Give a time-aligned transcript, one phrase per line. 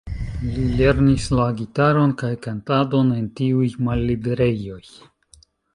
[0.53, 4.85] Li lernis la gitaron kaj kantadon en tiuj malliberejoj.